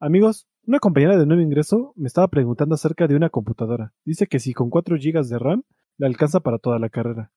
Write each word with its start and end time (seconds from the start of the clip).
Amigos, 0.00 0.46
una 0.66 0.80
compañera 0.80 1.16
de 1.16 1.24
nuevo 1.24 1.42
ingreso 1.42 1.92
me 1.96 2.08
estaba 2.08 2.28
preguntando 2.28 2.74
acerca 2.74 3.06
de 3.06 3.16
una 3.16 3.30
computadora. 3.30 3.92
Dice 4.04 4.26
que 4.26 4.40
si 4.40 4.52
con 4.52 4.68
4 4.68 4.96
GB 4.96 5.26
de 5.26 5.38
RAM 5.38 5.62
le 5.98 6.06
alcanza 6.06 6.40
para 6.40 6.58
toda 6.58 6.78
la 6.78 6.88
carrera. 6.88 7.32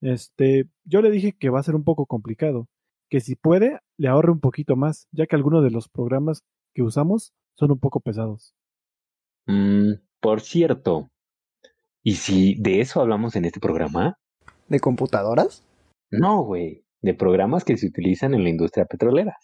Este, 0.00 0.68
yo 0.84 1.00
le 1.02 1.10
dije 1.10 1.36
que 1.38 1.50
va 1.50 1.60
a 1.60 1.64
ser 1.64 1.74
un 1.74 1.84
poco 1.84 2.06
complicado, 2.06 2.68
que 3.10 3.20
si 3.20 3.34
puede 3.34 3.80
le 3.96 4.08
ahorre 4.08 4.30
un 4.30 4.40
poquito 4.40 4.76
más, 4.76 5.08
ya 5.10 5.26
que 5.26 5.36
algunos 5.36 5.64
de 5.64 5.70
los 5.70 5.88
programas 5.88 6.44
que 6.74 6.82
usamos 6.82 7.32
son 7.58 7.72
un 7.72 7.80
poco 7.80 8.00
pesados. 8.00 8.54
Mm, 9.46 9.94
por 10.20 10.40
cierto, 10.40 11.10
¿y 12.02 12.14
si 12.14 12.54
de 12.60 12.80
eso 12.80 13.00
hablamos 13.00 13.34
en 13.36 13.44
este 13.44 13.60
programa? 13.60 14.18
¿De 14.68 14.78
computadoras? 14.78 15.66
No, 16.10 16.42
güey, 16.42 16.84
de 17.02 17.14
programas 17.14 17.64
que 17.64 17.76
se 17.76 17.86
utilizan 17.86 18.34
en 18.34 18.44
la 18.44 18.50
industria 18.50 18.84
petrolera. 18.84 19.36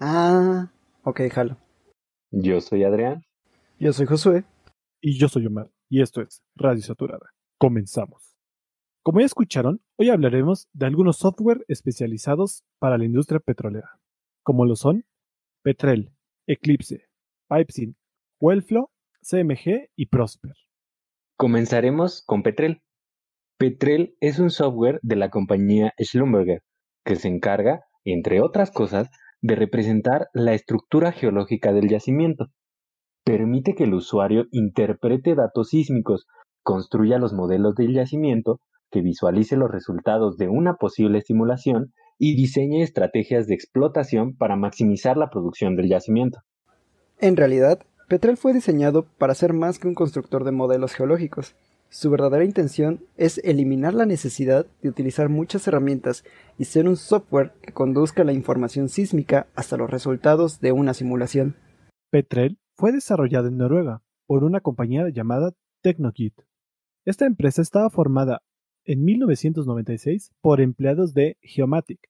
Ah, 0.00 0.70
ok, 1.02 1.22
jalo. 1.30 1.56
Yo 2.30 2.60
soy 2.60 2.84
Adrián. 2.84 3.22
Yo 3.78 3.92
soy 3.92 4.06
Josué. 4.06 4.44
Y 5.00 5.18
yo 5.18 5.28
soy 5.28 5.46
Omar, 5.46 5.70
y 5.88 6.02
esto 6.02 6.20
es 6.20 6.42
Radio 6.56 6.82
Saturada. 6.82 7.30
Comenzamos. 7.56 8.36
Como 9.04 9.20
ya 9.20 9.26
escucharon, 9.26 9.80
hoy 9.96 10.10
hablaremos 10.10 10.68
de 10.72 10.86
algunos 10.86 11.18
software 11.18 11.64
especializados 11.68 12.64
para 12.80 12.98
la 12.98 13.04
industria 13.04 13.38
petrolera, 13.38 14.00
como 14.42 14.66
lo 14.66 14.74
son 14.74 15.06
Petrel, 15.62 16.12
Eclipse, 16.48 17.06
Pipesyn, 17.48 17.96
Wellflow, 18.40 18.90
CMG 19.22 19.88
y 19.96 20.06
Prosper. 20.06 20.54
Comenzaremos 21.36 22.22
con 22.26 22.42
Petrel. 22.42 22.82
Petrel 23.56 24.16
es 24.20 24.40
un 24.40 24.50
software 24.50 24.98
de 25.02 25.16
la 25.16 25.30
compañía 25.30 25.94
Schlumberger 25.98 26.62
que 27.04 27.16
se 27.16 27.28
encarga, 27.28 27.84
entre 28.04 28.40
otras 28.40 28.70
cosas, 28.72 29.08
de 29.40 29.54
representar 29.54 30.28
la 30.32 30.54
estructura 30.54 31.12
geológica 31.12 31.72
del 31.72 31.88
yacimiento. 31.88 32.46
Permite 33.24 33.74
que 33.74 33.84
el 33.84 33.94
usuario 33.94 34.46
interprete 34.50 35.34
datos 35.34 35.68
sísmicos, 35.68 36.26
construya 36.62 37.18
los 37.18 37.32
modelos 37.32 37.74
del 37.74 37.94
yacimiento, 37.94 38.60
que 38.90 39.02
visualice 39.02 39.56
los 39.56 39.70
resultados 39.70 40.38
de 40.38 40.48
una 40.48 40.74
posible 40.74 41.20
simulación 41.20 41.92
y 42.18 42.34
diseñe 42.36 42.82
estrategias 42.82 43.46
de 43.46 43.54
explotación 43.54 44.36
para 44.36 44.56
maximizar 44.56 45.16
la 45.16 45.30
producción 45.30 45.76
del 45.76 45.88
yacimiento. 45.88 46.40
En 47.20 47.36
realidad, 47.36 47.80
Petrel 48.08 48.36
fue 48.36 48.54
diseñado 48.54 49.04
para 49.18 49.34
ser 49.34 49.52
más 49.52 49.78
que 49.78 49.88
un 49.88 49.94
constructor 49.94 50.44
de 50.44 50.52
modelos 50.52 50.94
geológicos. 50.94 51.54
Su 51.90 52.10
verdadera 52.10 52.44
intención 52.44 53.00
es 53.16 53.38
eliminar 53.44 53.94
la 53.94 54.04
necesidad 54.04 54.66
de 54.82 54.90
utilizar 54.90 55.30
muchas 55.30 55.66
herramientas 55.66 56.22
y 56.58 56.66
ser 56.66 56.86
un 56.86 56.96
software 56.96 57.52
que 57.62 57.72
conduzca 57.72 58.24
la 58.24 58.34
información 58.34 58.90
sísmica 58.90 59.46
hasta 59.54 59.78
los 59.78 59.90
resultados 59.90 60.60
de 60.60 60.72
una 60.72 60.92
simulación. 60.92 61.56
Petrel 62.10 62.58
fue 62.74 62.92
desarrollado 62.92 63.48
en 63.48 63.56
Noruega 63.56 64.02
por 64.26 64.44
una 64.44 64.60
compañía 64.60 65.08
llamada 65.08 65.52
Technogit. 65.82 66.34
Esta 67.06 67.24
empresa 67.24 67.62
estaba 67.62 67.88
formada 67.88 68.42
en 68.84 69.04
1996 69.04 70.32
por 70.42 70.60
empleados 70.60 71.14
de 71.14 71.38
Geomatic, 71.40 72.00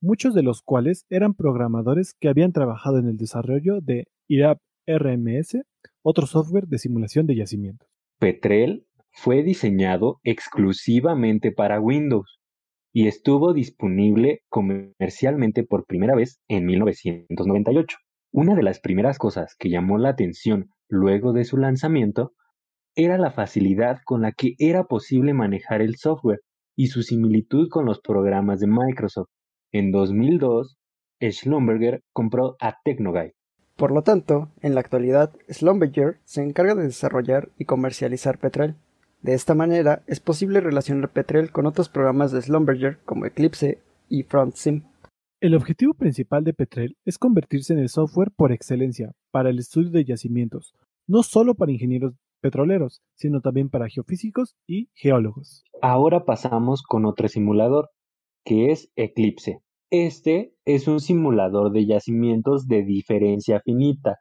muchos 0.00 0.32
de 0.32 0.44
los 0.44 0.62
cuales 0.62 1.06
eran 1.10 1.34
programadores 1.34 2.14
que 2.20 2.28
habían 2.28 2.52
trabajado 2.52 2.98
en 2.98 3.08
el 3.08 3.16
desarrollo 3.16 3.80
de 3.80 4.06
IRAP 4.28 4.60
RMS, 4.86 5.58
otro 6.02 6.26
software 6.26 6.68
de 6.68 6.78
simulación 6.78 7.26
de 7.26 7.34
yacimiento. 7.34 7.86
Petrel 8.18 8.87
fue 9.20 9.42
diseñado 9.42 10.20
exclusivamente 10.22 11.50
para 11.50 11.80
Windows 11.80 12.38
y 12.92 13.08
estuvo 13.08 13.52
disponible 13.52 14.42
comercialmente 14.48 15.64
por 15.64 15.86
primera 15.86 16.14
vez 16.14 16.40
en 16.46 16.66
1998. 16.66 17.98
Una 18.30 18.54
de 18.54 18.62
las 18.62 18.78
primeras 18.78 19.18
cosas 19.18 19.56
que 19.58 19.70
llamó 19.70 19.98
la 19.98 20.10
atención 20.10 20.70
luego 20.88 21.32
de 21.32 21.44
su 21.44 21.56
lanzamiento 21.56 22.32
era 22.94 23.18
la 23.18 23.32
facilidad 23.32 23.98
con 24.04 24.22
la 24.22 24.30
que 24.30 24.54
era 24.58 24.84
posible 24.84 25.34
manejar 25.34 25.82
el 25.82 25.96
software 25.96 26.40
y 26.76 26.86
su 26.86 27.02
similitud 27.02 27.68
con 27.70 27.86
los 27.86 28.00
programas 28.00 28.60
de 28.60 28.68
Microsoft. 28.68 29.30
En 29.72 29.90
2002, 29.90 30.78
Schlumberger 31.20 32.02
compró 32.12 32.56
a 32.60 32.76
Technoguy. 32.84 33.32
Por 33.74 33.90
lo 33.90 34.02
tanto, 34.02 34.52
en 34.60 34.76
la 34.76 34.80
actualidad, 34.80 35.32
Schlumberger 35.50 36.20
se 36.22 36.44
encarga 36.44 36.76
de 36.76 36.84
desarrollar 36.84 37.50
y 37.58 37.64
comercializar 37.64 38.38
Petrel. 38.38 38.76
De 39.22 39.34
esta 39.34 39.54
manera, 39.54 40.02
es 40.06 40.20
posible 40.20 40.60
relacionar 40.60 41.12
Petrel 41.12 41.50
con 41.50 41.66
otros 41.66 41.88
programas 41.88 42.30
de 42.30 42.40
Schlumberger 42.40 42.98
como 43.04 43.26
Eclipse 43.26 43.82
y 44.08 44.22
FrontSim. 44.22 44.84
El 45.40 45.54
objetivo 45.54 45.94
principal 45.94 46.44
de 46.44 46.54
Petrel 46.54 46.96
es 47.04 47.18
convertirse 47.18 47.72
en 47.72 47.80
el 47.80 47.88
software 47.88 48.30
por 48.30 48.52
excelencia 48.52 49.12
para 49.30 49.50
el 49.50 49.58
estudio 49.58 49.90
de 49.90 50.04
yacimientos, 50.04 50.74
no 51.06 51.22
solo 51.22 51.54
para 51.54 51.72
ingenieros 51.72 52.14
petroleros, 52.40 53.02
sino 53.14 53.40
también 53.40 53.70
para 53.70 53.88
geofísicos 53.88 54.56
y 54.66 54.88
geólogos. 54.94 55.64
Ahora 55.82 56.24
pasamos 56.24 56.82
con 56.82 57.04
otro 57.04 57.28
simulador, 57.28 57.90
que 58.44 58.70
es 58.70 58.90
Eclipse. 58.96 59.60
Este 59.90 60.54
es 60.64 60.86
un 60.86 61.00
simulador 61.00 61.72
de 61.72 61.86
yacimientos 61.86 62.68
de 62.68 62.84
diferencia 62.84 63.60
finita 63.64 64.18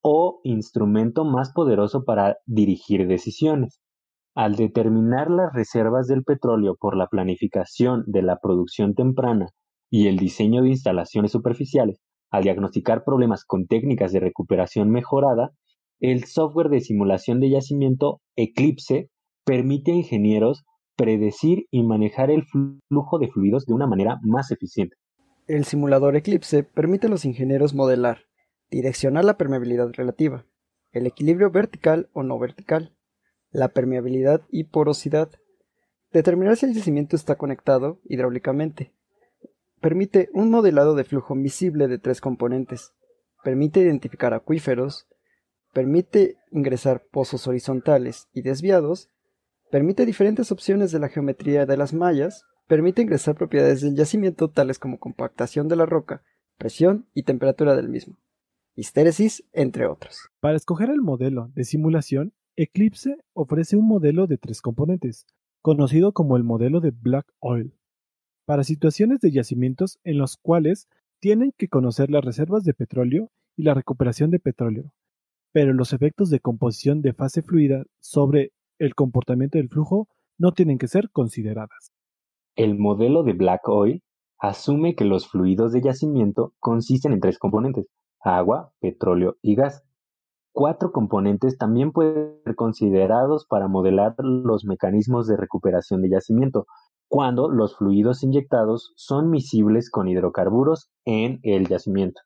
o 0.00 0.40
instrumento 0.42 1.24
más 1.24 1.52
poderoso 1.52 2.04
para 2.04 2.38
dirigir 2.46 3.06
decisiones. 3.06 3.81
Al 4.34 4.56
determinar 4.56 5.30
las 5.30 5.52
reservas 5.52 6.06
del 6.06 6.24
petróleo 6.24 6.76
por 6.80 6.96
la 6.96 7.06
planificación 7.06 8.04
de 8.06 8.22
la 8.22 8.38
producción 8.38 8.94
temprana 8.94 9.50
y 9.90 10.06
el 10.06 10.16
diseño 10.16 10.62
de 10.62 10.70
instalaciones 10.70 11.32
superficiales, 11.32 12.00
al 12.30 12.44
diagnosticar 12.44 13.04
problemas 13.04 13.44
con 13.44 13.66
técnicas 13.66 14.10
de 14.10 14.20
recuperación 14.20 14.90
mejorada, 14.90 15.50
el 16.00 16.24
software 16.24 16.70
de 16.70 16.80
simulación 16.80 17.40
de 17.40 17.50
yacimiento 17.50 18.22
Eclipse 18.34 19.10
permite 19.44 19.92
a 19.92 19.96
ingenieros 19.96 20.64
predecir 20.96 21.66
y 21.70 21.82
manejar 21.82 22.30
el 22.30 22.44
flujo 22.44 23.18
de 23.18 23.28
fluidos 23.28 23.66
de 23.66 23.74
una 23.74 23.86
manera 23.86 24.18
más 24.22 24.50
eficiente. 24.50 24.96
El 25.46 25.64
simulador 25.66 26.16
Eclipse 26.16 26.62
permite 26.62 27.06
a 27.06 27.10
los 27.10 27.26
ingenieros 27.26 27.74
modelar, 27.74 28.22
direccionar 28.70 29.26
la 29.26 29.36
permeabilidad 29.36 29.90
relativa, 29.92 30.46
el 30.92 31.06
equilibrio 31.06 31.50
vertical 31.50 32.08
o 32.14 32.22
no 32.22 32.38
vertical, 32.38 32.96
la 33.52 33.68
permeabilidad 33.68 34.42
y 34.50 34.64
porosidad, 34.64 35.30
determinar 36.12 36.56
si 36.56 36.66
el 36.66 36.74
yacimiento 36.74 37.16
está 37.16 37.36
conectado 37.36 38.00
hidráulicamente, 38.04 38.92
permite 39.80 40.30
un 40.32 40.50
modelado 40.50 40.94
de 40.94 41.04
flujo 41.04 41.34
visible 41.34 41.88
de 41.88 41.98
tres 41.98 42.20
componentes, 42.20 42.92
permite 43.44 43.80
identificar 43.80 44.34
acuíferos, 44.34 45.06
permite 45.72 46.36
ingresar 46.50 47.04
pozos 47.10 47.46
horizontales 47.46 48.28
y 48.32 48.42
desviados, 48.42 49.10
permite 49.70 50.06
diferentes 50.06 50.52
opciones 50.52 50.92
de 50.92 50.98
la 50.98 51.08
geometría 51.08 51.66
de 51.66 51.76
las 51.76 51.92
mallas, 51.92 52.44
permite 52.68 53.02
ingresar 53.02 53.34
propiedades 53.34 53.80
del 53.80 53.96
yacimiento 53.96 54.48
tales 54.48 54.78
como 54.78 54.98
compactación 54.98 55.68
de 55.68 55.76
la 55.76 55.86
roca, 55.86 56.22
presión 56.58 57.06
y 57.14 57.24
temperatura 57.24 57.74
del 57.74 57.88
mismo, 57.88 58.16
histéresis, 58.76 59.44
entre 59.52 59.86
otros. 59.86 60.30
Para 60.40 60.56
escoger 60.56 60.90
el 60.90 61.00
modelo 61.00 61.50
de 61.54 61.64
simulación, 61.64 62.32
Eclipse 62.56 63.16
ofrece 63.32 63.76
un 63.76 63.88
modelo 63.88 64.26
de 64.26 64.36
tres 64.36 64.60
componentes, 64.60 65.26
conocido 65.62 66.12
como 66.12 66.36
el 66.36 66.44
modelo 66.44 66.80
de 66.80 66.90
Black 66.90 67.26
Oil, 67.40 67.74
para 68.44 68.64
situaciones 68.64 69.20
de 69.20 69.30
yacimientos 69.30 69.98
en 70.04 70.18
los 70.18 70.36
cuales 70.36 70.88
tienen 71.20 71.52
que 71.56 71.68
conocer 71.68 72.10
las 72.10 72.24
reservas 72.24 72.64
de 72.64 72.74
petróleo 72.74 73.30
y 73.56 73.62
la 73.62 73.74
recuperación 73.74 74.30
de 74.30 74.38
petróleo, 74.38 74.92
pero 75.52 75.72
los 75.72 75.92
efectos 75.92 76.28
de 76.30 76.40
composición 76.40 77.00
de 77.00 77.14
fase 77.14 77.42
fluida 77.42 77.84
sobre 78.00 78.52
el 78.78 78.94
comportamiento 78.94 79.58
del 79.58 79.68
flujo 79.68 80.08
no 80.38 80.52
tienen 80.52 80.78
que 80.78 80.88
ser 80.88 81.10
consideradas. 81.10 81.92
El 82.56 82.78
modelo 82.78 83.22
de 83.22 83.32
Black 83.32 83.68
Oil 83.68 84.02
asume 84.38 84.94
que 84.94 85.04
los 85.04 85.28
fluidos 85.28 85.72
de 85.72 85.80
yacimiento 85.80 86.52
consisten 86.58 87.12
en 87.12 87.20
tres 87.20 87.38
componentes, 87.38 87.86
agua, 88.20 88.74
petróleo 88.80 89.36
y 89.40 89.54
gas. 89.54 89.84
Cuatro 90.52 90.92
componentes 90.92 91.56
también 91.56 91.92
pueden 91.92 92.38
ser 92.44 92.54
considerados 92.54 93.46
para 93.46 93.68
modelar 93.68 94.14
los 94.18 94.66
mecanismos 94.66 95.26
de 95.26 95.38
recuperación 95.38 96.02
de 96.02 96.10
yacimiento, 96.10 96.66
cuando 97.08 97.50
los 97.50 97.76
fluidos 97.76 98.22
inyectados 98.22 98.92
son 98.96 99.30
miscibles 99.30 99.90
con 99.90 100.08
hidrocarburos 100.08 100.90
en 101.06 101.40
el 101.42 101.68
yacimiento. 101.68 102.20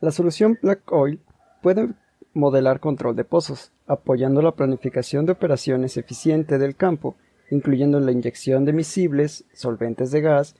La 0.00 0.12
solución 0.12 0.56
Black 0.62 0.90
Oil 0.92 1.20
puede 1.62 1.94
modelar 2.32 2.78
control 2.78 3.16
de 3.16 3.24
pozos, 3.24 3.72
apoyando 3.88 4.40
la 4.40 4.52
planificación 4.52 5.26
de 5.26 5.32
operaciones 5.32 5.96
eficiente 5.96 6.58
del 6.58 6.76
campo, 6.76 7.16
incluyendo 7.50 7.98
la 7.98 8.12
inyección 8.12 8.64
de 8.64 8.72
miscibles, 8.72 9.44
solventes 9.52 10.12
de 10.12 10.20
gas, 10.20 10.54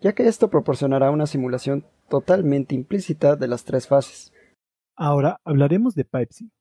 ya 0.00 0.14
que 0.14 0.26
esto 0.26 0.48
proporcionará 0.48 1.10
una 1.10 1.26
simulación 1.26 1.84
totalmente 2.08 2.74
implícita 2.74 3.36
de 3.36 3.48
las 3.48 3.64
tres 3.64 3.86
fases. 3.86 4.32
Ahora 4.96 5.40
hablaremos 5.44 5.94
de 5.94 6.04
Pipesyn. 6.04 6.52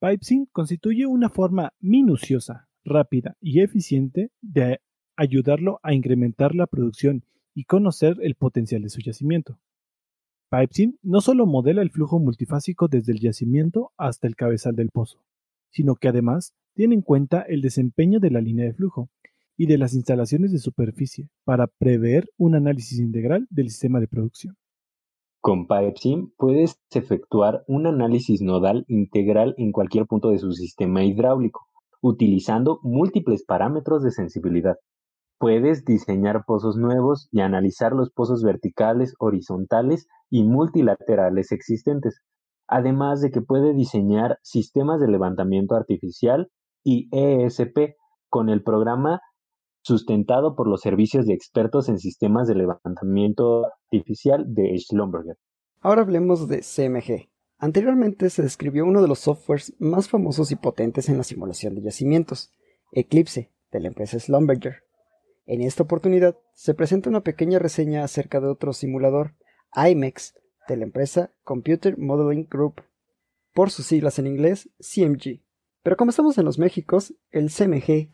Pipesyn 0.00 0.46
constituye 0.52 1.06
una 1.06 1.28
forma 1.28 1.72
minuciosa, 1.80 2.68
rápida 2.84 3.36
y 3.40 3.60
eficiente 3.60 4.30
de 4.40 4.80
ayudarlo 5.16 5.80
a 5.82 5.92
incrementar 5.92 6.54
la 6.54 6.66
producción 6.66 7.24
y 7.54 7.64
conocer 7.64 8.16
el 8.22 8.34
potencial 8.34 8.82
de 8.82 8.88
su 8.88 9.00
yacimiento. 9.00 9.58
PipeSim 10.50 10.96
no 11.02 11.20
solo 11.20 11.46
modela 11.46 11.82
el 11.82 11.90
flujo 11.90 12.18
multifásico 12.18 12.88
desde 12.88 13.12
el 13.12 13.20
yacimiento 13.20 13.92
hasta 13.96 14.26
el 14.26 14.34
cabezal 14.34 14.74
del 14.74 14.90
pozo, 14.90 15.22
sino 15.70 15.94
que 15.94 16.08
además 16.08 16.54
tiene 16.74 16.94
en 16.94 17.02
cuenta 17.02 17.42
el 17.42 17.60
desempeño 17.60 18.18
de 18.18 18.30
la 18.30 18.40
línea 18.40 18.64
de 18.64 18.72
flujo 18.72 19.10
y 19.56 19.66
de 19.66 19.78
las 19.78 19.94
instalaciones 19.94 20.52
de 20.52 20.58
superficie 20.58 21.28
para 21.44 21.66
prever 21.66 22.28
un 22.36 22.54
análisis 22.54 22.98
integral 22.98 23.46
del 23.50 23.68
sistema 23.68 24.00
de 24.00 24.08
producción. 24.08 24.56
Con 25.42 25.66
PipeSim 25.66 26.32
puedes 26.36 26.78
efectuar 26.90 27.64
un 27.66 27.86
análisis 27.86 28.42
nodal 28.42 28.84
integral 28.88 29.54
en 29.56 29.72
cualquier 29.72 30.06
punto 30.06 30.28
de 30.28 30.38
su 30.38 30.52
sistema 30.52 31.02
hidráulico, 31.02 31.66
utilizando 32.02 32.78
múltiples 32.82 33.44
parámetros 33.46 34.02
de 34.02 34.10
sensibilidad. 34.10 34.76
Puedes 35.38 35.86
diseñar 35.86 36.44
pozos 36.46 36.76
nuevos 36.76 37.30
y 37.32 37.40
analizar 37.40 37.92
los 37.92 38.10
pozos 38.10 38.42
verticales, 38.42 39.14
horizontales 39.18 40.08
y 40.28 40.44
multilaterales 40.44 41.52
existentes, 41.52 42.20
además 42.68 43.22
de 43.22 43.30
que 43.30 43.40
puede 43.40 43.72
diseñar 43.72 44.38
sistemas 44.42 45.00
de 45.00 45.08
levantamiento 45.08 45.74
artificial 45.74 46.50
y 46.84 47.08
ESP 47.12 47.96
con 48.28 48.50
el 48.50 48.62
programa 48.62 49.22
sustentado 49.82 50.54
por 50.54 50.68
los 50.68 50.80
servicios 50.80 51.26
de 51.26 51.34
expertos 51.34 51.88
en 51.88 51.98
sistemas 51.98 52.48
de 52.48 52.54
levantamiento 52.54 53.66
artificial 53.84 54.44
de 54.54 54.76
Schlumberger. 54.78 55.36
Ahora 55.80 56.02
hablemos 56.02 56.48
de 56.48 56.60
CMG. 56.60 57.30
Anteriormente 57.58 58.30
se 58.30 58.42
describió 58.42 58.84
uno 58.84 59.02
de 59.02 59.08
los 59.08 59.20
softwares 59.20 59.74
más 59.78 60.08
famosos 60.08 60.50
y 60.50 60.56
potentes 60.56 61.08
en 61.08 61.18
la 61.18 61.24
simulación 61.24 61.74
de 61.74 61.82
yacimientos, 61.82 62.52
Eclipse, 62.92 63.50
de 63.70 63.80
la 63.80 63.88
empresa 63.88 64.18
Schlumberger. 64.18 64.84
En 65.46 65.62
esta 65.62 65.82
oportunidad 65.82 66.36
se 66.54 66.74
presenta 66.74 67.10
una 67.10 67.22
pequeña 67.22 67.58
reseña 67.58 68.04
acerca 68.04 68.40
de 68.40 68.48
otro 68.48 68.72
simulador, 68.72 69.34
IMEX, 69.74 70.34
de 70.68 70.76
la 70.76 70.84
empresa 70.84 71.32
Computer 71.42 71.98
Modeling 71.98 72.46
Group, 72.48 72.82
por 73.52 73.70
sus 73.70 73.86
siglas 73.86 74.18
en 74.18 74.26
inglés 74.26 74.70
CMG. 74.78 75.42
Pero 75.82 75.96
como 75.96 76.10
estamos 76.10 76.38
en 76.38 76.44
los 76.44 76.58
Méxicos, 76.58 77.14
el 77.30 77.50
CMG. 77.50 78.10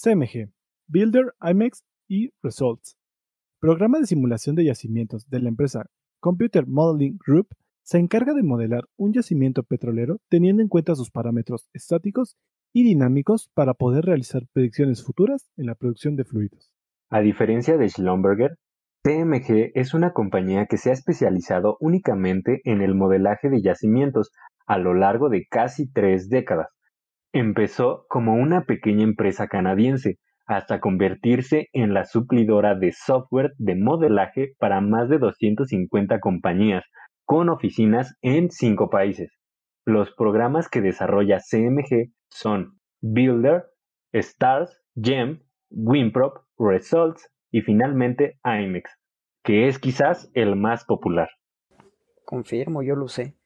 CMG, 0.00 0.52
Builder, 0.86 1.34
IMEX 1.42 1.82
y 2.06 2.30
Results. 2.40 2.96
Programa 3.58 3.98
de 3.98 4.06
simulación 4.06 4.54
de 4.54 4.64
yacimientos 4.64 5.28
de 5.28 5.40
la 5.40 5.48
empresa 5.48 5.86
Computer 6.20 6.68
Modeling 6.68 7.18
Group 7.18 7.48
se 7.82 7.98
encarga 7.98 8.32
de 8.32 8.44
modelar 8.44 8.84
un 8.96 9.12
yacimiento 9.12 9.64
petrolero 9.64 10.20
teniendo 10.28 10.62
en 10.62 10.68
cuenta 10.68 10.94
sus 10.94 11.10
parámetros 11.10 11.68
estáticos 11.72 12.36
y 12.72 12.84
dinámicos 12.84 13.50
para 13.54 13.74
poder 13.74 14.04
realizar 14.04 14.44
predicciones 14.52 15.02
futuras 15.02 15.50
en 15.56 15.66
la 15.66 15.74
producción 15.74 16.14
de 16.14 16.24
fluidos. 16.24 16.72
A 17.10 17.18
diferencia 17.18 17.76
de 17.76 17.88
Schlumberger, 17.88 18.56
CMG 19.02 19.72
es 19.74 19.94
una 19.94 20.12
compañía 20.12 20.66
que 20.66 20.76
se 20.76 20.90
ha 20.90 20.92
especializado 20.92 21.76
únicamente 21.80 22.60
en 22.62 22.82
el 22.82 22.94
modelaje 22.94 23.50
de 23.50 23.62
yacimientos 23.62 24.30
a 24.64 24.78
lo 24.78 24.94
largo 24.94 25.28
de 25.28 25.46
casi 25.50 25.90
tres 25.90 26.28
décadas. 26.28 26.68
Empezó 27.32 28.06
como 28.08 28.34
una 28.34 28.64
pequeña 28.64 29.04
empresa 29.04 29.48
canadiense, 29.48 30.18
hasta 30.46 30.80
convertirse 30.80 31.68
en 31.74 31.92
la 31.92 32.04
suplidora 32.04 32.74
de 32.74 32.92
software 32.92 33.52
de 33.58 33.76
modelaje 33.76 34.54
para 34.58 34.80
más 34.80 35.10
de 35.10 35.18
250 35.18 36.20
compañías, 36.20 36.84
con 37.26 37.50
oficinas 37.50 38.16
en 38.22 38.50
cinco 38.50 38.88
países. 38.88 39.30
Los 39.84 40.14
programas 40.14 40.70
que 40.70 40.80
desarrolla 40.80 41.38
CMG 41.38 42.12
son 42.30 42.78
Builder, 43.02 43.64
Stars, 44.12 44.82
Gem, 44.96 45.42
Winprop, 45.70 46.38
Results 46.58 47.30
y 47.50 47.60
finalmente 47.60 48.38
IMEX, 48.42 48.90
que 49.44 49.68
es 49.68 49.78
quizás 49.78 50.30
el 50.32 50.56
más 50.56 50.86
popular. 50.86 51.28
Confirmo, 52.24 52.82
yo 52.82 52.94
lo 52.94 53.08
sé. 53.08 53.36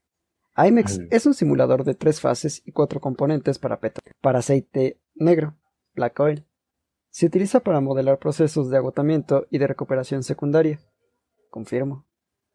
IMEX 0.56 1.00
es 1.10 1.24
un 1.24 1.32
simulador 1.32 1.84
de 1.84 1.94
tres 1.94 2.20
fases 2.20 2.62
y 2.66 2.72
cuatro 2.72 3.00
componentes 3.00 3.58
para 3.58 3.80
petróleo, 3.80 4.14
para 4.20 4.40
aceite 4.40 5.00
negro, 5.14 5.56
black 5.94 6.18
oil. 6.20 6.46
Se 7.08 7.26
utiliza 7.26 7.60
para 7.60 7.80
modelar 7.80 8.18
procesos 8.18 8.68
de 8.70 8.76
agotamiento 8.76 9.46
y 9.50 9.58
de 9.58 9.66
recuperación 9.66 10.22
secundaria. 10.22 10.80
Confirmo. 11.48 12.06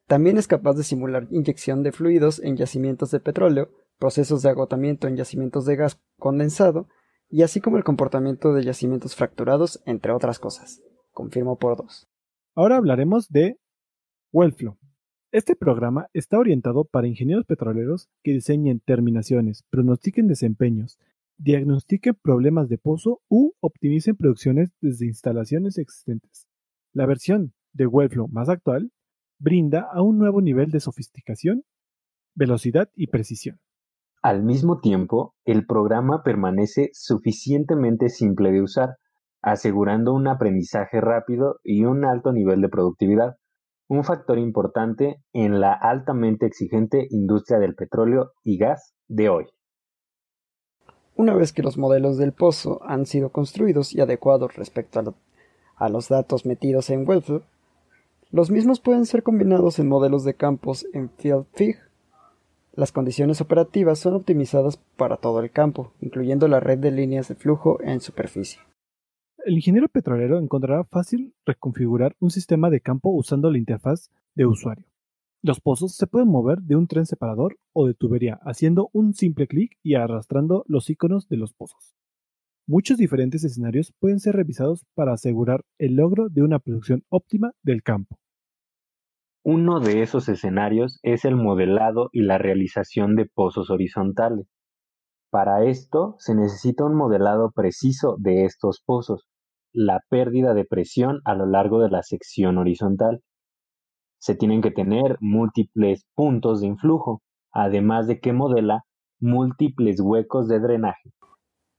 También 0.07 0.37
es 0.37 0.47
capaz 0.47 0.73
de 0.73 0.83
simular 0.83 1.27
inyección 1.31 1.83
de 1.83 1.91
fluidos 1.91 2.39
en 2.39 2.55
yacimientos 2.55 3.11
de 3.11 3.19
petróleo, 3.19 3.69
procesos 3.97 4.41
de 4.41 4.49
agotamiento 4.49 5.07
en 5.07 5.15
yacimientos 5.15 5.65
de 5.65 5.75
gas 5.75 5.99
condensado, 6.17 6.87
y 7.29 7.43
así 7.43 7.61
como 7.61 7.77
el 7.77 7.83
comportamiento 7.83 8.53
de 8.53 8.63
yacimientos 8.63 9.15
fracturados, 9.15 9.81
entre 9.85 10.13
otras 10.13 10.39
cosas. 10.39 10.81
Confirmo 11.11 11.57
por 11.57 11.77
dos. 11.77 12.07
Ahora 12.55 12.77
hablaremos 12.77 13.29
de 13.29 13.59
Wellflow. 14.31 14.77
Este 15.37 15.55
programa 15.55 16.07
está 16.13 16.39
orientado 16.39 16.83
para 16.83 17.05
ingenieros 17.05 17.45
petroleros 17.45 18.09
que 18.23 18.31
diseñen 18.31 18.79
terminaciones, 18.79 19.63
pronostiquen 19.69 20.25
desempeños, 20.27 20.97
diagnostiquen 21.37 22.15
problemas 22.19 22.69
de 22.69 22.79
pozo 22.79 23.21
u 23.29 23.53
optimicen 23.59 24.15
producciones 24.15 24.71
desde 24.81 25.05
instalaciones 25.05 25.77
existentes. 25.77 26.47
La 26.91 27.05
versión 27.05 27.53
de 27.73 27.85
Wellflow 27.85 28.27
más 28.29 28.49
actual 28.49 28.89
brinda 29.37 29.87
a 29.93 30.01
un 30.01 30.17
nuevo 30.17 30.41
nivel 30.41 30.71
de 30.71 30.79
sofisticación, 30.79 31.61
velocidad 32.33 32.89
y 32.95 33.05
precisión. 33.05 33.59
Al 34.23 34.43
mismo 34.43 34.79
tiempo, 34.79 35.35
el 35.45 35.67
programa 35.67 36.23
permanece 36.23 36.89
suficientemente 36.93 38.09
simple 38.09 38.51
de 38.51 38.63
usar, 38.63 38.97
asegurando 39.43 40.15
un 40.15 40.27
aprendizaje 40.27 40.99
rápido 40.99 41.59
y 41.63 41.85
un 41.85 42.05
alto 42.05 42.33
nivel 42.33 42.59
de 42.59 42.69
productividad, 42.69 43.35
un 43.87 44.03
factor 44.03 44.37
importante 44.37 45.21
en 45.33 45.59
la 45.61 45.73
altamente 45.73 46.45
exigente 46.45 47.07
industria 47.09 47.59
del 47.59 47.75
petróleo 47.75 48.33
y 48.43 48.57
gas 48.57 48.93
de 49.07 49.29
hoy. 49.29 49.45
Una 51.15 51.33
vez 51.33 51.51
que 51.51 51.63
los 51.63 51.77
modelos 51.77 52.17
del 52.17 52.33
pozo 52.33 52.79
han 52.83 53.05
sido 53.05 53.31
construidos 53.31 53.93
y 53.93 54.01
adecuados 54.01 54.55
respecto 54.55 55.15
a, 55.75 55.89
los 55.89 56.09
datos 56.09 56.45
metidos 56.45 56.89
en 56.89 57.07
Wellflow, 57.07 57.41
los 58.29 58.51
mismos 58.51 58.79
pueden 58.79 59.05
ser 59.05 59.23
combinados 59.23 59.79
en 59.79 59.87
modelos 59.87 60.23
de 60.25 60.35
campos 60.35 60.85
en 60.93 61.09
FieldFig. 61.09 61.77
Las 62.73 62.91
condiciones 62.91 63.41
operativas 63.41 63.97
son 63.97 64.13
optimizadas 64.13 64.77
para 64.97 65.17
todo 65.17 65.39
el 65.39 65.49
campo, 65.49 65.93
incluyendo 66.01 66.47
la 66.47 66.59
red 66.59 66.77
de 66.77 66.91
líneas 66.91 67.29
de 67.29 67.35
flujo 67.35 67.81
en 67.81 68.01
superficie. 68.01 68.59
El 69.47 69.53
ingeniero 69.53 69.87
petrolero 69.87 70.39
encontrará 70.39 70.83
fácil 70.83 71.33
reconfigurar 71.45 72.17
un 72.19 72.31
sistema 72.31 72.69
de 72.69 72.81
campo 72.81 73.11
usando 73.11 73.49
la 73.49 73.57
interfaz 73.57 74.11
de 74.35 74.45
usuario. 74.45 74.87
Los 75.41 75.61
pozos 75.61 75.95
se 75.95 76.05
pueden 76.05 76.27
mover 76.27 76.57
de 76.63 76.75
un 76.75 76.85
tren 76.85 77.05
separador 77.05 77.57
o 77.71 77.87
de 77.87 77.93
tubería 77.93 78.41
haciendo 78.41 78.89
un 78.91 79.13
simple 79.13 79.47
clic 79.47 79.77
y 79.81 79.95
arrastrando 79.95 80.65
los 80.67 80.89
iconos 80.89 81.29
de 81.29 81.37
los 81.37 81.53
pozos. 81.53 81.95
Muchos 82.67 82.97
diferentes 82.97 83.45
escenarios 83.45 83.93
pueden 84.01 84.19
ser 84.19 84.35
revisados 84.35 84.85
para 84.95 85.13
asegurar 85.13 85.63
el 85.77 85.95
logro 85.95 86.27
de 86.27 86.41
una 86.41 86.59
producción 86.59 87.05
óptima 87.07 87.53
del 87.63 87.83
campo. 87.83 88.19
Uno 89.45 89.79
de 89.79 90.01
esos 90.01 90.27
escenarios 90.27 90.99
es 91.03 91.23
el 91.23 91.37
modelado 91.37 92.09
y 92.11 92.23
la 92.23 92.37
realización 92.37 93.15
de 93.15 93.27
pozos 93.27 93.69
horizontales. 93.69 94.45
Para 95.29 95.63
esto 95.63 96.17
se 96.19 96.35
necesita 96.35 96.83
un 96.83 96.95
modelado 96.95 97.51
preciso 97.51 98.17
de 98.19 98.43
estos 98.43 98.81
pozos, 98.85 99.29
la 99.73 100.01
pérdida 100.09 100.53
de 100.53 100.65
presión 100.65 101.21
a 101.25 101.35
lo 101.35 101.45
largo 101.45 101.79
de 101.79 101.89
la 101.89 102.03
sección 102.03 102.57
horizontal. 102.57 103.21
Se 104.17 104.35
tienen 104.35 104.61
que 104.61 104.71
tener 104.71 105.17
múltiples 105.19 106.05
puntos 106.15 106.61
de 106.61 106.67
influjo, 106.67 107.21
además 107.51 108.07
de 108.07 108.19
que 108.19 108.33
modela 108.33 108.85
múltiples 109.19 109.99
huecos 109.99 110.47
de 110.47 110.59
drenaje. 110.59 111.11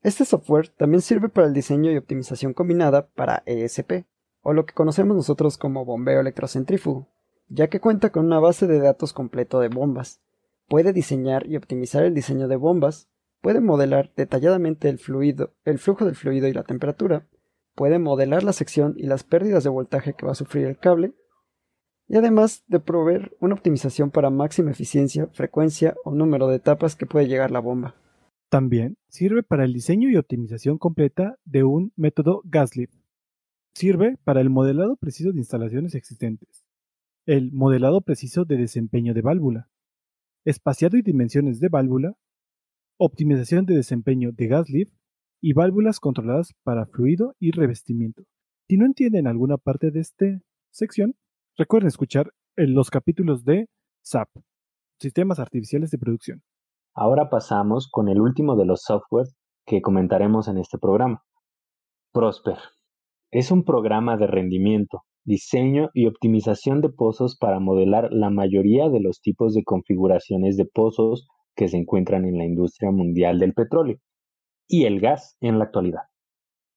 Este 0.03 0.25
software 0.25 0.69
también 0.69 1.03
sirve 1.03 1.29
para 1.29 1.47
el 1.47 1.55
diseño 1.55 1.91
y 1.91 1.97
optimización 1.97 2.55
combinada 2.55 3.09
para 3.09 3.43
ESP, 3.47 4.07
o 4.43 4.53
lo 4.53 4.65
que 4.65 4.75
conocemos 4.75 5.17
nosotros 5.17 5.59
como 5.59 5.85
bombeo 5.85 6.21
electrocentrífugo, 6.21 7.09
ya 7.49 7.69
que 7.69 7.81
cuenta 7.81 8.11
con 8.11 8.27
una 8.27 8.39
base 8.39 8.67
de 8.67 8.79
datos 8.79 9.13
completo 9.13 9.59
de 9.59 9.69
bombas. 9.69 10.21
Puede 10.69 10.93
diseñar 10.93 11.47
y 11.47 11.57
optimizar 11.57 12.05
el 12.05 12.15
diseño 12.15 12.47
de 12.47 12.57
bombas, 12.57 13.09
puede 13.41 13.61
modelar 13.61 14.13
detalladamente 14.17 14.89
el 14.89 15.01
el 15.65 15.79
flujo 15.79 16.05
del 16.05 16.15
fluido 16.15 16.47
y 16.47 16.53
la 16.53 16.63
temperatura, 16.63 17.27
puede 17.79 18.01
modelar 18.01 18.43
la 18.43 18.53
sección 18.53 18.95
y 18.97 19.05
las 19.05 19.23
pérdidas 19.23 19.63
de 19.63 19.71
voltaje 19.71 20.15
que 20.15 20.27
va 20.27 20.33
a 20.33 20.35
sufrir 20.35 20.67
el 20.67 20.79
cable, 20.79 21.15
y 22.09 22.17
además 22.17 22.65
de 22.67 22.81
proveer 22.81 23.37
una 23.39 23.55
optimización 23.55 24.11
para 24.11 24.31
máxima 24.31 24.73
eficiencia, 24.73 25.29
frecuencia 25.29 25.95
o 26.05 26.13
número 26.13 26.49
de 26.49 26.57
etapas 26.57 26.97
que 26.97 27.07
puede 27.07 27.29
llegar 27.29 27.53
la 27.53 27.61
bomba. 27.61 27.95
También 28.51 28.97
sirve 29.07 29.45
para 29.45 29.65
el 29.65 29.73
diseño 29.73 30.11
y 30.11 30.17
optimización 30.17 30.77
completa 30.77 31.37
de 31.45 31.63
un 31.63 31.93
método 31.95 32.43
Gaslift. 32.47 32.97
Sirve 33.75 34.17
para 34.25 34.41
el 34.41 34.51
modelado 34.51 34.97
preciso 34.97 35.31
de 35.31 35.39
instalaciones 35.39 35.95
existentes, 35.95 36.65
el 37.27 37.53
modelado 37.53 38.01
preciso 38.01 38.45
de 38.45 38.57
desempeño 38.57 39.15
de 39.15 39.23
válvula, 39.23 39.69
espaciado 40.45 40.97
y 40.97 41.03
dimensiones 41.03 41.61
de 41.61 41.69
válvula, 41.69 42.17
optimización 42.97 43.67
de 43.67 43.77
desempeño 43.77 44.33
de 44.33 44.49
Gaslift 44.49 44.99
y 45.41 45.53
válvulas 45.53 46.01
controladas 46.01 46.55
para 46.65 46.87
fluido 46.87 47.35
y 47.39 47.51
revestimiento. 47.53 48.25
Si 48.69 48.77
no 48.77 48.87
entienden 48.87 49.27
alguna 49.27 49.57
parte 49.57 49.91
de 49.91 50.01
esta 50.01 50.27
sección, 50.71 51.15
recuerden 51.57 51.89
escuchar 51.89 52.33
en 52.57 52.75
los 52.75 52.91
capítulos 52.91 53.45
de 53.45 53.69
SAP, 54.03 54.29
Sistemas 55.01 55.39
Artificiales 55.39 55.91
de 55.91 55.99
Producción. 55.99 56.43
Ahora 56.95 57.31
pasamos 57.31 57.89
con 57.91 58.09
el 58.09 58.21
último 58.21 58.57
de 58.57 58.67
los 58.67 58.83
softwares 58.83 59.35
que 59.65 59.81
comentaremos 59.81 60.49
en 60.49 60.59
este 60.59 60.79
programa. 60.79 61.23
Prosper. 62.13 62.59
Es 63.31 63.51
un 63.51 63.65
programa 63.65 64.17
de 64.17 64.27
rendimiento, 64.27 65.03
diseño 65.25 65.91
y 65.95 66.07
optimización 66.07 66.81
de 66.81 66.89
pozos 66.89 67.37
para 67.37 67.61
modelar 67.61 68.09
la 68.13 68.31
mayoría 68.31 68.89
de 68.89 69.01
los 69.01 69.21
tipos 69.21 69.55
de 69.55 69.63
configuraciones 69.63 70.57
de 70.57 70.65
pozos 70.65 71.29
que 71.55 71.69
se 71.69 71.77
encuentran 71.77 72.25
en 72.25 72.39
la 72.39 72.45
industria 72.45 72.91
mundial 72.91 73.39
del 73.39 73.53
petróleo 73.53 73.99
y 74.69 74.85
el 74.85 75.01
gas 75.01 75.37
en 75.41 75.59
la 75.59 75.65
actualidad. 75.65 76.03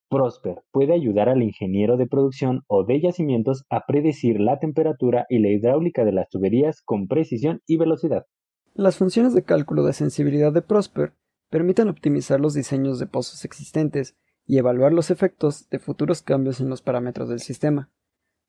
Prosper 0.10 0.64
puede 0.72 0.94
ayudar 0.94 1.30
al 1.30 1.42
ingeniero 1.42 1.96
de 1.96 2.08
producción 2.08 2.64
o 2.68 2.84
de 2.84 3.00
yacimientos 3.00 3.66
a 3.70 3.86
predecir 3.86 4.40
la 4.40 4.60
temperatura 4.60 5.26
y 5.30 5.40
la 5.40 5.50
hidráulica 5.50 6.04
de 6.04 6.12
las 6.12 6.28
tuberías 6.30 6.82
con 6.82 7.08
precisión 7.08 7.62
y 7.66 7.78
velocidad. 7.78 8.26
Las 8.74 8.98
funciones 8.98 9.34
de 9.34 9.44
cálculo 9.44 9.84
de 9.84 9.94
sensibilidad 9.94 10.52
de 10.52 10.62
Prosper 10.62 11.14
permiten 11.50 11.88
optimizar 11.88 12.40
los 12.40 12.54
diseños 12.54 13.00
de 13.00 13.06
pozos 13.06 13.46
existentes 13.46 14.18
y 14.46 14.58
evaluar 14.58 14.92
los 14.92 15.12
efectos 15.12 15.70
de 15.70 15.80
futuros 15.80 16.22
cambios 16.22 16.60
en 16.60 16.70
los 16.70 16.82
parámetros 16.82 17.30
del 17.30 17.40
sistema. 17.40 17.90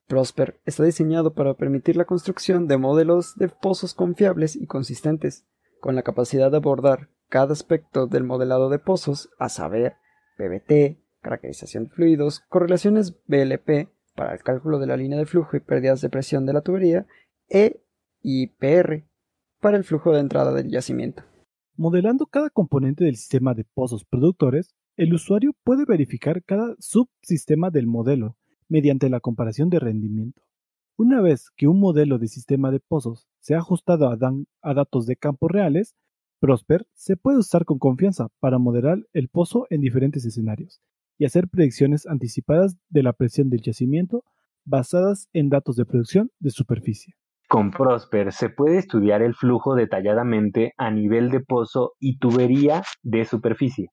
Prosper 0.09 0.61
está 0.65 0.83
diseñado 0.85 1.33
para 1.35 1.55
permitir 1.55 1.97
la 1.97 2.05
construcción 2.07 2.67
de 2.67 2.77
modelos 2.77 3.37
de 3.37 3.49
pozos 3.49 3.95
confiables 3.95 4.57
y 4.57 4.67
consistentes, 4.67 5.47
con 5.81 5.95
la 5.95 6.03
capacidad 6.03 6.51
de 6.51 6.57
abordar 6.57 7.09
cada 7.33 7.55
aspecto 7.55 8.07
del 8.07 8.25
modelado 8.25 8.69
de 8.69 8.79
pozos, 8.79 9.31
a 9.39 9.49
saber, 9.49 9.95
PVT, 10.37 11.01
caracterización 11.23 11.85
de 11.85 11.91
fluidos, 11.91 12.41
correlaciones 12.51 13.17
BLP 13.27 13.89
para 14.15 14.35
el 14.35 14.43
cálculo 14.43 14.79
de 14.79 14.87
la 14.87 14.99
línea 14.99 15.17
de 15.17 15.25
flujo 15.25 15.57
y 15.57 15.61
pérdidas 15.61 16.03
de 16.03 16.11
presión 16.11 16.45
de 16.45 16.53
la 16.53 16.61
tubería, 16.61 17.07
e 17.49 17.83
IPR 18.21 19.07
para 19.63 19.79
el 19.79 19.85
flujo 19.85 20.13
de 20.13 20.21
entrada 20.21 20.53
del 20.53 20.71
yacimiento. 20.71 21.23
Modelando 21.75 22.27
cada 22.27 22.51
componente 22.51 23.05
del 23.05 23.17
sistema 23.17 23.55
de 23.55 23.65
pozos 23.65 24.05
productores, 24.05 24.75
el 24.99 25.15
usuario 25.15 25.53
puede 25.65 25.87
verificar 25.87 26.45
cada 26.45 26.77
subsistema 26.81 27.71
del 27.71 27.87
modelo 27.87 28.37
mediante 28.69 29.09
la 29.09 29.21
comparación 29.21 29.71
de 29.71 29.79
rendimiento. 29.79 30.43
Una 30.99 31.23
vez 31.23 31.49
que 31.57 31.67
un 31.67 31.81
modelo 31.81 32.19
de 32.19 32.29
sistema 32.29 32.71
de 32.71 32.81
pozos 32.81 33.27
se 33.41 33.55
ha 33.55 33.59
ajustado 33.59 34.11
a, 34.11 34.19
a 34.61 34.75
datos 34.75 35.07
de 35.07 35.17
campos 35.17 35.51
reales, 35.51 35.97
Prosper 36.43 36.89
se 36.93 37.17
puede 37.17 37.39
usar 37.39 37.65
con 37.65 37.79
confianza 37.79 38.27
para 38.41 38.59
modelar 38.59 38.99
el 39.13 39.29
pozo 39.29 39.69
en 39.71 39.81
diferentes 39.81 40.25
escenarios 40.25 40.83
y 41.17 41.25
hacer 41.25 41.47
predicciones 41.47 42.05
anticipadas 42.09 42.77
de 42.89 43.05
la 43.05 43.13
presión 43.13 43.49
del 43.49 43.63
yacimiento 43.63 44.25
basadas 44.65 45.29
en 45.33 45.51
datos 45.51 45.77
de 45.77 45.85
producción 45.85 46.33
de 46.41 46.51
superficie. 46.51 47.15
Con 47.49 47.71
Prosper 47.71 48.33
se 48.33 48.49
puede 48.49 48.79
estudiar 48.79 49.23
el 49.23 49.37
flujo 49.37 49.77
detalladamente 49.77 50.73
a 50.79 50.91
nivel 50.91 51.31
de 51.31 51.39
pozo 51.39 51.93
y 52.01 52.19
tubería 52.19 52.83
de 53.05 53.25
superficie. 53.25 53.91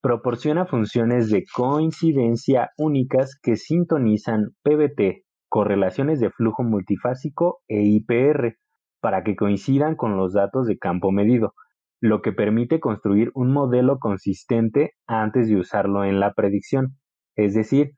Proporciona 0.00 0.66
funciones 0.66 1.30
de 1.30 1.42
coincidencia 1.52 2.70
únicas 2.78 3.36
que 3.42 3.56
sintonizan 3.56 4.50
PBT, 4.62 5.24
correlaciones 5.48 6.20
de 6.20 6.30
flujo 6.30 6.62
multifásico 6.62 7.58
e 7.66 7.82
IPR, 7.82 8.56
para 9.00 9.22
que 9.24 9.36
coincidan 9.36 9.96
con 9.96 10.16
los 10.16 10.32
datos 10.32 10.66
de 10.66 10.78
campo 10.78 11.12
medido, 11.12 11.54
lo 12.00 12.22
que 12.22 12.32
permite 12.32 12.80
construir 12.80 13.30
un 13.34 13.52
modelo 13.52 13.98
consistente 13.98 14.92
antes 15.06 15.48
de 15.48 15.56
usarlo 15.56 16.04
en 16.04 16.20
la 16.20 16.34
predicción, 16.34 16.96
es 17.36 17.54
decir, 17.54 17.92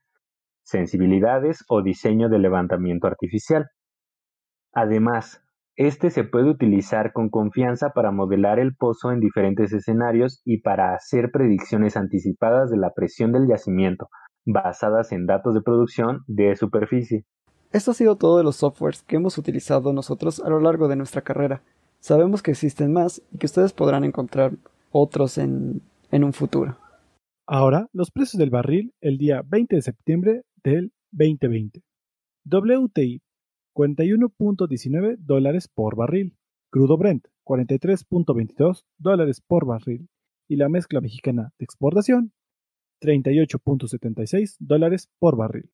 sensibilidades 0.62 1.64
o 1.68 1.82
diseño 1.82 2.28
de 2.28 2.38
levantamiento 2.38 3.06
artificial. 3.06 3.66
Además, 4.72 5.42
este 5.76 6.10
se 6.10 6.24
puede 6.24 6.50
utilizar 6.50 7.12
con 7.12 7.30
confianza 7.30 7.90
para 7.90 8.10
modelar 8.10 8.58
el 8.58 8.74
pozo 8.74 9.12
en 9.12 9.20
diferentes 9.20 9.72
escenarios 9.72 10.42
y 10.44 10.60
para 10.60 10.94
hacer 10.94 11.30
predicciones 11.30 11.96
anticipadas 11.96 12.70
de 12.70 12.78
la 12.78 12.92
presión 12.92 13.32
del 13.32 13.46
yacimiento, 13.46 14.08
basadas 14.44 15.12
en 15.12 15.26
datos 15.26 15.54
de 15.54 15.62
producción 15.62 16.20
de 16.26 16.56
superficie. 16.56 17.24
Esto 17.70 17.90
ha 17.90 17.94
sido 17.94 18.16
todo 18.16 18.38
de 18.38 18.44
los 18.44 18.56
softwares 18.56 19.02
que 19.02 19.16
hemos 19.16 19.36
utilizado 19.36 19.92
nosotros 19.92 20.40
a 20.40 20.48
lo 20.48 20.58
largo 20.58 20.88
de 20.88 20.96
nuestra 20.96 21.20
carrera. 21.20 21.62
Sabemos 22.00 22.42
que 22.42 22.52
existen 22.52 22.92
más 22.92 23.22
y 23.30 23.38
que 23.38 23.46
ustedes 23.46 23.74
podrán 23.74 24.04
encontrar 24.04 24.52
otros 24.90 25.36
en, 25.36 25.82
en 26.10 26.24
un 26.24 26.32
futuro. 26.32 26.78
Ahora, 27.46 27.88
los 27.92 28.10
precios 28.10 28.38
del 28.38 28.50
barril 28.50 28.94
el 29.00 29.18
día 29.18 29.42
20 29.46 29.76
de 29.76 29.82
septiembre 29.82 30.42
del 30.62 30.92
2020. 31.12 31.82
WTI 32.44 33.20
41.19 33.74 35.16
dólares 35.18 35.68
por 35.68 35.94
barril. 35.94 36.36
Crudo 36.70 36.96
Brent 36.96 37.26
43.22 37.44 38.84
dólares 38.96 39.42
por 39.46 39.66
barril. 39.66 40.08
Y 40.48 40.56
la 40.56 40.70
mezcla 40.70 41.02
mexicana 41.02 41.52
de 41.58 41.64
exportación 41.64 42.32
38.76 43.02 44.56
dólares 44.58 45.10
por 45.18 45.36
barril. 45.36 45.70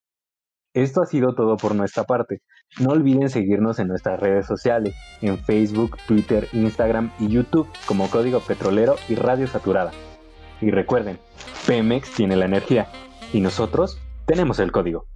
Esto 0.75 1.03
ha 1.03 1.07
sido 1.07 1.37
todo 1.37 1.57
por 1.57 1.77
nuestra 1.77 2.03
parte. 2.03 2.43
No 2.81 2.91
olviden 2.91 3.31
seguirnos 3.31 3.79
en 3.79 3.87
nuestras 3.87 4.19
redes 4.19 4.45
sociales, 4.45 4.97
en 5.23 5.39
Facebook, 5.39 5.97
Twitter, 6.09 6.49
Instagram 6.53 7.13
y 7.21 7.29
YouTube 7.29 7.69
como 7.87 8.11
Código 8.11 8.41
Petrolero 8.41 8.97
y 9.09 9.15
Radio 9.15 9.47
Saturada. 9.47 9.93
Y 10.61 10.73
recuerden, 10.73 11.21
Pemex 11.65 12.11
tiene 12.15 12.35
la 12.35 12.47
energía 12.47 12.89
y 13.33 13.41
nosotros 13.41 14.01
tenemos 14.27 14.59
el 14.59 14.73
código. 14.73 15.07